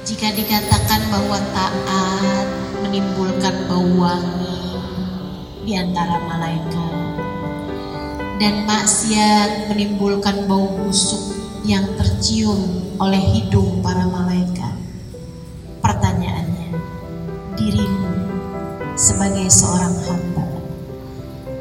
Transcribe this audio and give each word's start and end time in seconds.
Jika 0.00 0.32
dikatakan 0.32 1.12
bahwa 1.12 1.36
taat 1.52 2.46
menimbulkan 2.80 3.68
bau 3.68 3.84
wangi 4.00 4.80
di 5.68 5.76
antara 5.76 6.16
malaikat 6.24 7.20
dan 8.40 8.64
maksiat 8.64 9.68
menimbulkan 9.68 10.48
bau 10.48 10.72
busuk 10.80 11.36
yang 11.68 11.84
tercium 12.00 12.80
oleh 12.96 13.20
hidung 13.20 13.84
para 13.84 14.08
malaikat. 14.08 14.72
Pertanyaannya, 15.84 16.80
dirimu 17.60 18.10
sebagai 18.96 19.52
seorang 19.52 19.94
hamba 20.08 20.48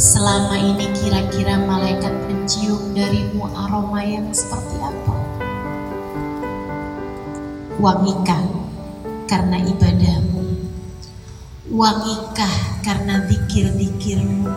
selama 0.00 0.56
ini 0.56 0.88
kira-kira 0.96 1.60
malaikat 1.60 2.14
mencium 2.24 2.96
darimu 2.96 3.52
aroma 3.52 4.00
yang 4.00 4.32
seperti 4.32 4.80
apa? 4.80 5.19
Wangikah 7.80 8.44
karena 9.24 9.56
ibadahmu? 9.56 10.44
Wangikah 11.72 12.84
karena 12.84 13.24
zikir-zikirmu? 13.24 14.52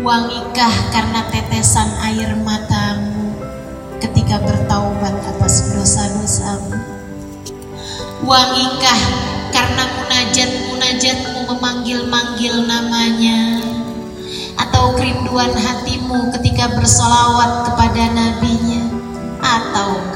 Wangikah 0.00 0.72
karena 0.88 1.20
tetesan 1.28 1.84
air 2.00 2.32
matamu 2.40 3.28
ketika 4.00 4.40
bertaubat 4.40 5.12
atas 5.36 5.76
dosa-dosamu? 5.76 6.80
Wangikah 8.24 9.00
karena 9.52 9.84
munajat-munajatmu 9.84 11.44
memanggil-manggil 11.44 12.64
namanya? 12.64 13.60
Atau 14.56 14.96
kerinduan 14.96 15.52
hatimu 15.52 16.32
ketika 16.40 16.72
bersolawat 16.72 17.68
kepada 17.68 18.16
nabinya? 18.16 18.80
Ataukah 19.44 20.13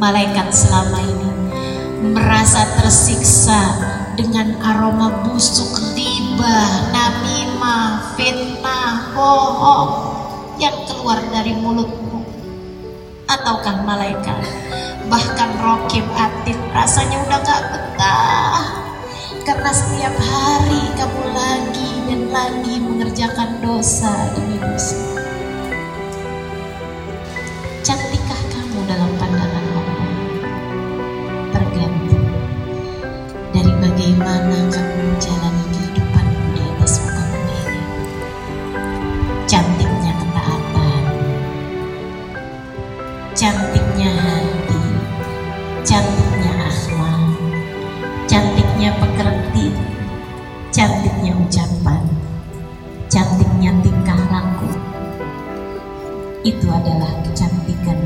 malaikat 0.00 0.48
selama 0.48 0.98
ini. 1.04 1.30
Merasa 2.16 2.64
tersiksa 2.80 3.60
dengan 4.16 4.56
aroma 4.64 5.28
busuk 5.28 5.76
libah, 5.92 6.88
namimah, 6.88 8.16
fitnah, 8.16 9.12
bohong 9.12 9.92
yang 10.56 10.72
keluar 10.88 11.20
dari 11.28 11.52
mulutmu. 11.52 12.24
Ataukah 13.28 13.84
malaikat? 13.84 14.40
Bahkan 15.12 15.50
rokib 15.60 16.08
atid 16.16 16.56
rasanya 16.72 17.20
udah 17.28 17.38
gak 17.44 17.62
betah. 17.68 18.64
Karena 19.44 19.70
setiap 19.72 20.14
hari 20.16 20.82
kamu 20.96 21.24
lagi 21.36 21.90
dan 22.08 22.20
lagi 22.32 22.74
mengerjakan 22.80 23.60
dosa 23.60 24.32
demi 24.32 24.56
dosa. 24.56 24.96
Cantikkah 27.80 28.19
bagaimana 34.10 34.58
kamu 34.74 34.94
menjalani 35.06 35.64
kehidupanmu 35.70 36.42
di 36.50 36.60
atas 36.66 36.98
muka 36.98 37.22
bumi 37.30 37.54
ini? 37.62 37.78
Cantiknya 39.46 40.12
ketaatan. 40.18 41.02
Cantiknya 43.38 44.10
hati. 44.18 44.82
Cantiknya 45.86 46.52
akhlak. 46.66 47.22
Cantiknya 48.26 48.90
pekerti. 48.98 49.66
Cantiknya 50.74 51.32
ucapan. 51.38 52.02
Cantiknya 53.06 53.70
tingkah 53.78 54.22
laku. 54.26 54.74
Itu 56.42 56.66
adalah 56.66 57.14
kecantikan 57.22 57.99